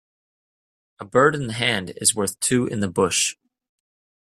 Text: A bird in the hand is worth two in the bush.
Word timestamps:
A 0.99 1.05
bird 1.05 1.35
in 1.35 1.45
the 1.45 1.53
hand 1.53 1.93
is 1.97 2.15
worth 2.15 2.39
two 2.39 2.65
in 2.65 2.79
the 2.79 2.87
bush. 2.89 3.35